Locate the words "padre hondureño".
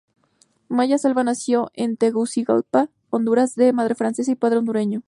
4.35-4.99